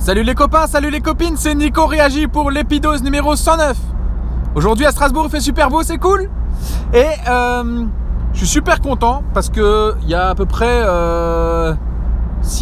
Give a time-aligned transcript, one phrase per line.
[0.00, 3.76] Salut les copains, salut les copines, c'est Nico Réagi pour l'épidose numéro 109.
[4.54, 6.30] Aujourd'hui à Strasbourg il fait super beau, c'est cool.
[6.94, 7.84] Et euh,
[8.32, 11.74] je suis super content parce que il y a à peu près 6 euh,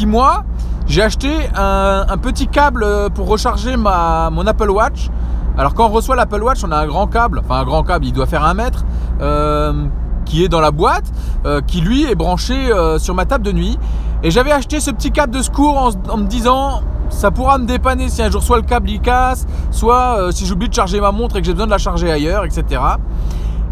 [0.09, 0.43] mois,
[0.88, 2.84] j'ai acheté un, petit câble
[3.14, 5.09] pour recharger mon Apple Watch.
[5.57, 8.05] Alors quand on reçoit l'Apple Watch, on a un grand câble, enfin un grand câble,
[8.05, 8.84] il doit faire un mètre.
[9.20, 9.84] Euh,
[10.25, 11.11] qui est dans la boîte,
[11.66, 13.79] qui lui est branché sur ma table de nuit.
[14.23, 18.08] Et j'avais acheté ce petit câble de secours en me disant ça pourra me dépanner
[18.08, 21.12] si un jour soit le câble il casse, soit euh, si j'oublie de charger ma
[21.12, 22.81] montre et que j'ai besoin de la charger ailleurs, etc.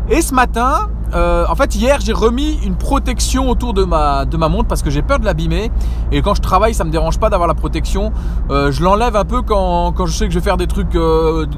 [0.08, 4.36] Et ce matin, euh, en fait hier j'ai remis une protection autour de ma, de
[4.36, 5.70] ma montre parce que j'ai peur de l'abîmer.
[6.12, 8.12] Et quand je travaille ça me dérange pas d'avoir la protection.
[8.50, 10.96] Euh, je l'enlève un peu quand, quand, je sais que je vais faire des trucs,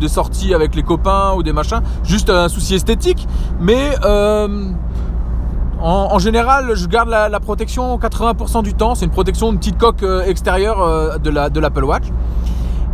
[0.01, 1.81] des sorties avec les copains ou des machins.
[2.05, 3.27] Juste un souci esthétique.
[3.61, 3.91] Mais
[5.81, 8.95] en, général, je garde la, protection 80% du temps.
[8.95, 12.05] C'est une protection, une petite coque euh, extérieure euh, de l'Apple Watch.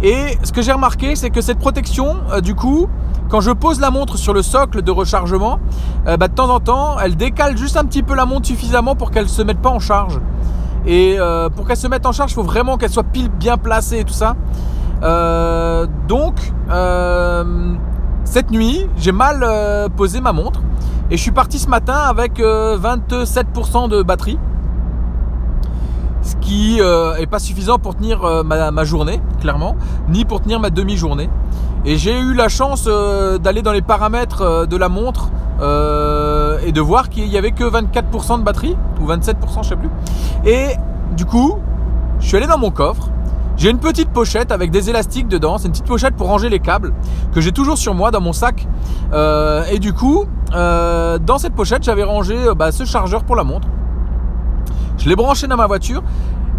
[0.02, 2.88] Et ce que j'ai remarqué, c'est que cette protection, euh, du coup,
[3.30, 5.58] quand je pose la montre sur le socle de rechargement,
[6.04, 9.10] bah, de temps en temps, elle décale juste un petit peu la montre suffisamment pour
[9.10, 10.20] qu'elle ne se mette pas en charge.
[10.86, 11.16] Et
[11.56, 14.04] pour qu'elle se mette en charge, il faut vraiment qu'elle soit pile bien placée et
[14.04, 14.36] tout ça.
[16.06, 16.34] donc,
[18.24, 20.60] cette nuit, j'ai mal posé ma montre.
[21.10, 24.38] Et je suis parti ce matin avec 27% euh, de batterie.
[26.22, 29.76] Ce qui n'est euh, pas suffisant pour tenir euh, ma, journée, clairement,
[30.08, 31.28] ni pour tenir ma demi-journée.
[31.84, 35.28] Et j'ai eu la chance d'aller dans les paramètres de la montre
[35.60, 39.90] et de voir qu'il n'y avait que 24% de batterie, ou 27%, je sais plus.
[40.46, 40.68] Et
[41.14, 41.58] du coup,
[42.20, 43.10] je suis allé dans mon coffre,
[43.56, 45.58] j'ai une petite pochette avec des élastiques dedans.
[45.58, 46.92] C'est une petite pochette pour ranger les câbles
[47.32, 48.66] que j'ai toujours sur moi dans mon sac.
[49.12, 50.24] Euh, et du coup,
[50.54, 53.68] euh, dans cette pochette, j'avais rangé euh, bah, ce chargeur pour la montre.
[54.98, 56.02] Je l'ai branché dans ma voiture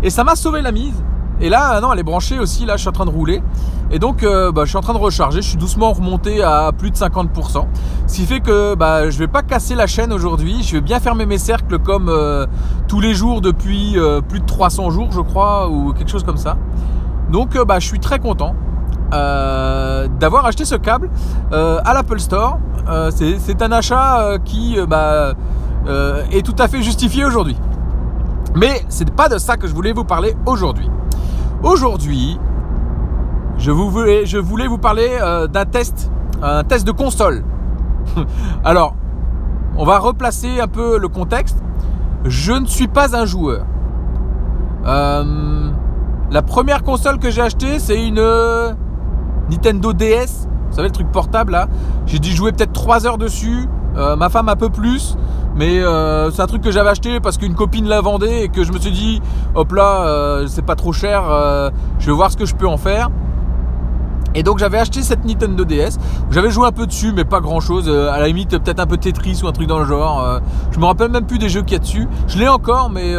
[0.03, 1.03] et ça m'a sauvé la mise.
[1.41, 2.65] Et là, non, elle est branchée aussi.
[2.65, 3.43] Là, je suis en train de rouler.
[3.91, 5.41] Et donc, bah, je suis en train de recharger.
[5.41, 7.65] Je suis doucement remonté à plus de 50%.
[8.07, 10.63] Ce qui fait que bah, je vais pas casser la chaîne aujourd'hui.
[10.63, 12.09] Je vais bien fermer mes cercles comme
[12.87, 13.97] tous les jours depuis
[14.29, 16.55] plus de 300 jours, je crois, ou quelque chose comme ça.
[17.29, 18.55] Donc euh, bah, je suis très content
[19.13, 21.09] euh, d'avoir acheté ce câble
[21.51, 22.59] euh, à l'Apple Store.
[23.11, 25.33] c'est un achat qui bah,
[26.31, 27.57] est tout à fait justifié aujourd'hui.
[28.55, 30.89] Mais c'est pas de ça que je voulais vous parler aujourd'hui.
[31.63, 32.39] Aujourd'hui,
[33.57, 35.09] je, voulais, vous parler
[35.51, 36.11] d'un test,
[36.41, 37.43] un test de console.
[38.63, 38.95] Alors,
[39.77, 41.57] on va replacer un peu le contexte.
[42.23, 43.65] Je ne suis pas un joueur.
[46.31, 48.73] La première console que j'ai achetée, c'est une euh,
[49.51, 50.47] Nintendo DS.
[50.69, 51.67] Vous savez, le truc portable là.
[52.07, 53.69] J'ai dû jouer peut-être 3 heures dessus.
[53.95, 55.17] Euh, ma femme un peu plus.
[55.55, 58.63] Mais euh, c'est un truc que j'avais acheté parce qu'une copine la vendait et que
[58.63, 59.21] je me suis dit,
[59.53, 61.23] hop là, c'est pas trop cher,
[61.97, 63.09] je vais voir ce que je peux en faire.
[64.33, 65.97] Et donc j'avais acheté cette Nintendo DS.
[66.29, 67.87] J'avais joué un peu dessus, mais pas grand chose.
[67.87, 70.41] à la limite, peut-être un peu Tetris ou un truc dans le genre.
[70.71, 72.09] je me rappelle même plus des jeux qu'il y a dessus.
[72.27, 73.15] Je l'ai encore, mais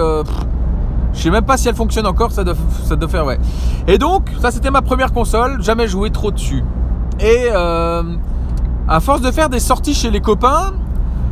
[1.16, 2.54] je sais même pas si elle fonctionne encore, ça doit,
[3.08, 3.38] faire ouais.
[3.88, 6.62] Et donc, ça c'était ma première console, jamais joué trop dessus.
[7.18, 8.02] Et euh,
[8.86, 10.74] à force de faire des sorties chez les copains,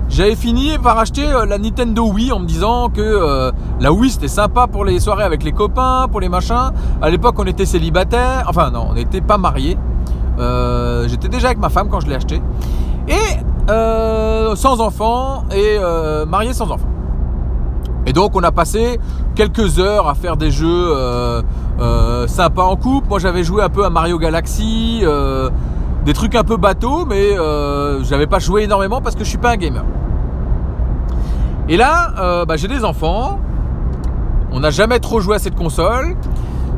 [0.08, 4.10] j'avais fini par acheter euh, la Nintendo Wii en me disant que euh, la Wii
[4.10, 6.72] c'était sympa pour les soirées avec les copains, pour les machins.
[7.02, 9.76] À l'époque on était célibataire, enfin non, on n'était pas mariés.
[11.06, 12.40] J'étais déjà avec ma femme quand je l'ai acheté.
[13.06, 15.78] Et sans enfants et
[16.26, 16.93] marié sans enfants.
[18.06, 19.00] Et donc on a passé
[19.34, 21.42] quelques heures à faire des jeux euh,
[21.80, 23.08] euh, sympas en couple.
[23.08, 25.50] Moi j'avais joué un peu à Mario Galaxy, euh,
[26.04, 27.30] des trucs un peu bateaux, mais
[28.02, 29.84] j'avais pas joué énormément parce que je suis pas un gamer.
[31.68, 33.38] Et là, bah, j'ai des enfants.
[34.52, 36.14] On n'a jamais trop joué à cette console.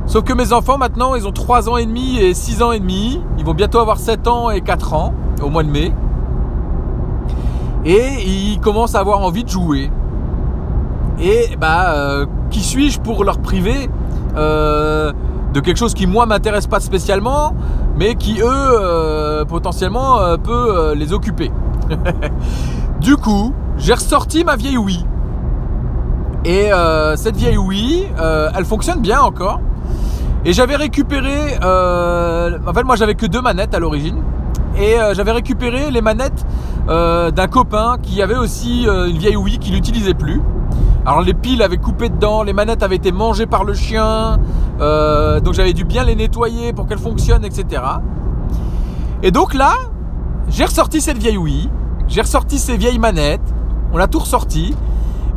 [0.07, 2.79] Sauf que mes enfants maintenant, ils ont 3 ans et demi et 6 ans et
[2.79, 3.21] demi.
[3.39, 5.13] Ils vont bientôt avoir 7 ans et 4 ans
[5.43, 5.93] au mois de mai.
[7.85, 9.91] Et ils commencent à avoir envie de jouer.
[11.19, 13.89] Et bah, euh, qui suis-je pour leur priver
[14.37, 15.13] euh,
[15.53, 17.55] de quelque chose qui moi m'intéresse pas spécialement,
[17.97, 21.51] mais qui eux euh, potentiellement peut les occuper.
[23.01, 25.07] du coup, j'ai ressorti ma vieille Wii.
[26.45, 26.71] Et
[27.17, 28.07] cette vieille Wii,
[28.55, 29.61] elle fonctionne bien encore.
[30.45, 34.23] Et j'avais récupéré, en fait moi j'avais que deux manettes à l'origine.
[34.79, 36.47] Et j'avais récupéré les manettes
[36.87, 40.41] d'un copain qui avait aussi une vieille Wii qu'il n'utilisait plus.
[41.07, 44.41] Alors les piles avaient coupé dedans, les manettes avaient été mangées par le chien,
[44.81, 47.81] euh, donc j'avais dû bien les nettoyer pour qu'elles fonctionnent, etc.
[49.23, 49.75] Et donc là,
[50.49, 51.71] j'ai ressorti cette vieille Wii,
[52.09, 53.55] j'ai ressorti ces vieilles manettes,
[53.93, 54.75] on a tout ressorti,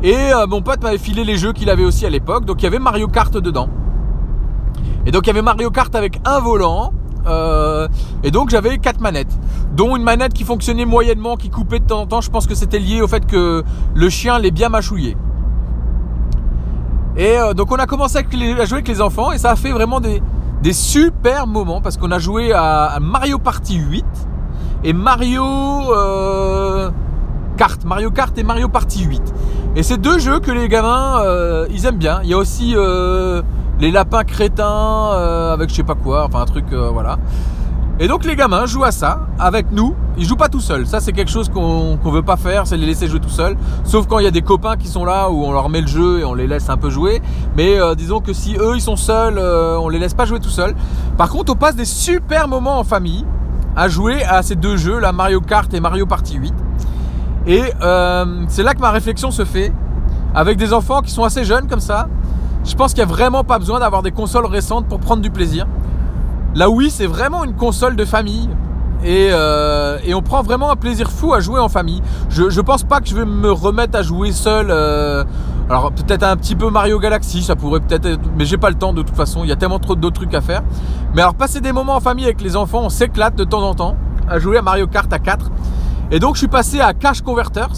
[0.01, 2.63] et euh, mon pote m'avait filé les jeux qu'il avait aussi à l'époque, donc il
[2.63, 3.69] y avait Mario Kart dedans.
[5.05, 6.93] Et donc il y avait Mario Kart avec un volant.
[7.27, 7.87] euh,
[8.23, 9.37] et donc j'avais quatre manettes,
[9.75, 12.21] dont une manette qui fonctionnait moyennement, qui coupait de temps en temps.
[12.21, 13.63] Je pense que c'était lié au fait que
[13.93, 15.15] le chien l'ait bien mâchouillé.
[17.17, 19.71] Et euh, donc on a commencé à jouer avec les enfants et ça a fait
[19.71, 20.21] vraiment des,
[20.71, 24.05] super moments parce qu'on a joué à, Mario Party 8
[24.83, 26.89] et Mario euh,
[27.57, 29.21] Kart, Mario Kart et Mario Party 8.
[29.75, 32.19] Et c'est deux jeux que les gamins euh, ils aiment bien.
[32.23, 33.41] Il y a aussi euh,
[33.79, 35.11] les lapins crétins
[35.51, 37.17] avec je sais pas quoi, enfin un truc voilà.
[38.01, 39.93] Et donc les gamins jouent à ça avec nous.
[40.17, 40.87] Ils jouent pas tout seuls.
[40.87, 43.57] Ça c'est quelque chose qu'on veut pas faire, c'est les laisser jouer tout seuls.
[43.83, 45.87] Sauf quand il y a des copains qui sont là où on leur met le
[45.87, 47.21] jeu et on les laisse un peu jouer.
[47.57, 50.39] Mais euh, disons que si eux ils sont seuls, euh, on les laisse pas jouer
[50.39, 50.75] tout seuls.
[51.17, 53.25] Par contre, on passe des super moments en famille
[53.75, 56.53] à jouer à ces deux jeux, là Mario Kart et Mario Party 8.
[57.47, 59.73] Et euh, c'est là que ma réflexion se fait
[60.33, 62.07] avec des enfants qui sont assez jeunes comme ça.
[62.63, 65.31] Je pense qu'il n'y a vraiment pas besoin d'avoir des consoles récentes pour prendre du
[65.31, 65.65] plaisir.
[66.55, 68.49] La Wii, c'est vraiment une console de famille.
[69.01, 72.01] Et, euh, et on prend vraiment un plaisir fou à jouer en famille.
[72.29, 74.67] Je, je pense pas que je vais me remettre à jouer seul.
[74.71, 75.23] euh,
[75.69, 78.19] alors peut-être un petit peu Mario Galaxy, ça pourrait peut-être être...
[78.35, 80.33] Mais j'ai pas le temps de toute façon, il y a tellement trop d'autres trucs
[80.33, 80.63] à faire.
[81.13, 83.73] Mais alors passer des moments en famille avec les enfants, on s'éclate de temps en
[83.75, 83.95] temps
[84.27, 85.49] à jouer à Mario Kart à 4.
[86.11, 87.69] Et donc je suis passé à Cash Converters.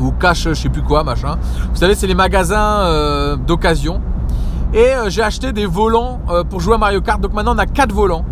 [0.00, 1.36] Ou Cash je sais plus quoi, machin.
[1.70, 4.00] Vous savez, c'est les magasins euh, d'occasion.
[4.74, 7.20] Et euh, j'ai acheté des volants euh, pour jouer à Mario Kart.
[7.20, 8.24] Donc maintenant on a 4 volants.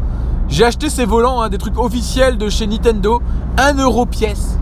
[0.48, 3.22] J'ai acheté ces volants, hein, des trucs officiels de chez Nintendo,
[3.58, 4.58] 1 euro pièce.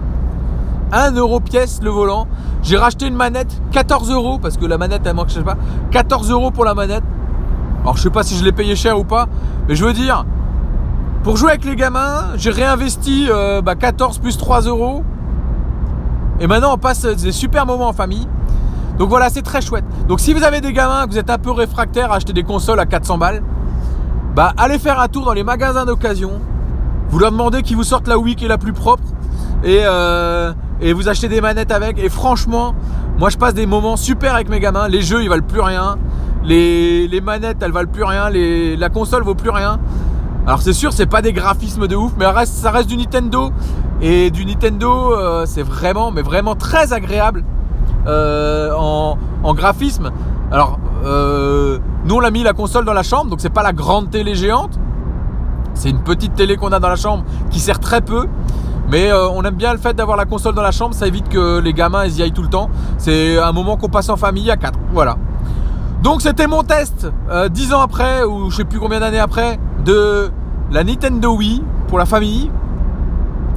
[0.92, 2.28] 1 euro pièce le volant.
[2.62, 5.56] J'ai racheté une manette, 14 euros, parce que la manette elle manque, je sais pas.
[5.90, 7.02] 14 euros pour la manette.
[7.82, 9.26] Alors je sais pas si je l'ai payé cher ou pas,
[9.66, 10.26] mais je veux dire,
[11.22, 15.02] pour jouer avec les gamins, j'ai réinvesti euh, bah, 14 plus 3 euros.
[16.40, 18.28] Et maintenant on passe des super moments en famille.
[19.00, 19.86] Donc voilà, c'est très chouette.
[20.08, 22.42] Donc si vous avez des gamins, que vous êtes un peu réfractaires à acheter des
[22.42, 23.42] consoles à 400 balles,
[24.36, 26.32] bah allez faire un tour dans les magasins d'occasion.
[27.08, 29.02] Vous leur demandez qu'ils vous sortent la Wii qui est la plus propre
[29.64, 30.52] et, euh,
[30.94, 31.98] vous achetez des manettes avec.
[31.98, 32.74] Et franchement,
[33.18, 34.86] moi je passe des moments super avec mes gamins.
[34.86, 35.96] Les jeux ils valent plus rien,
[36.44, 39.80] les, manettes elles valent plus rien, la console vaut plus rien.
[40.46, 42.98] Alors c'est sûr, c'est pas des graphismes de ouf, mais ça reste, ça reste du
[42.98, 43.50] Nintendo
[44.02, 47.44] et du Nintendo, euh, c'est vraiment, mais vraiment très agréable
[48.06, 50.10] euh, en, graphisme.
[50.52, 53.72] Alors, euh, nous on a mis la console dans la chambre, donc c'est pas la
[53.72, 54.78] grande télé géante.
[55.74, 58.26] C'est une petite télé qu'on a dans la chambre qui sert très peu.
[58.90, 61.28] Mais euh, on aime bien le fait d'avoir la console dans la chambre, ça évite
[61.28, 62.70] que les gamins y aillent tout le temps.
[62.98, 64.78] C'est un moment qu'on passe en famille à 4.
[64.92, 65.16] Voilà.
[66.02, 67.06] Donc c'était mon test,
[67.50, 70.30] 10 ans après, ou je sais plus combien d'années après, de
[70.72, 72.50] la Nintendo Wii pour la famille.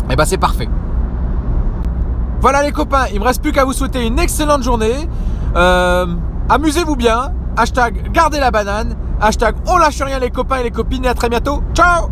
[0.10, 0.68] Et ben c'est parfait.
[2.44, 5.08] Voilà les copains, il me reste plus qu'à vous souhaiter une excellente journée.
[5.56, 6.06] Euh,
[6.50, 7.32] Amusez-vous bien.
[7.56, 8.98] Hashtag gardez la banane.
[9.22, 11.64] Hashtag on lâche rien les copains et les copines et à très bientôt.
[11.74, 12.10] Ciao